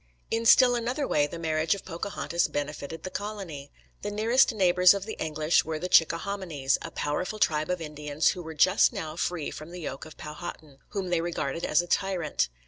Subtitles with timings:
[0.31, 3.71] In still another way the marriage of Pocahontas benefited the colony.
[4.01, 8.41] The nearest neighbours of the English were the Chickahominys, a powerful tribe of Indians who
[8.41, 12.49] were just now free from the yoke of Powhatan, whom they regarded as a tyrant.